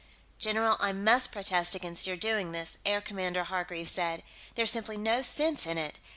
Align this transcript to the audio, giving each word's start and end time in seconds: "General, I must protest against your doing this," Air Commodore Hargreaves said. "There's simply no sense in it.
"General, 0.39 0.77
I 0.79 0.93
must 0.93 1.31
protest 1.31 1.75
against 1.75 2.07
your 2.07 2.15
doing 2.17 2.53
this," 2.53 2.75
Air 2.87 3.01
Commodore 3.01 3.43
Hargreaves 3.43 3.91
said. 3.91 4.23
"There's 4.55 4.71
simply 4.71 4.97
no 4.97 5.21
sense 5.21 5.67
in 5.67 5.77
it. 5.77 5.99